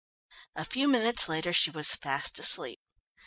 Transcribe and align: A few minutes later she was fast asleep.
A 0.55 0.65
few 0.65 0.87
minutes 0.87 1.29
later 1.29 1.53
she 1.53 1.69
was 1.69 1.93
fast 1.93 2.39
asleep. 2.39 2.79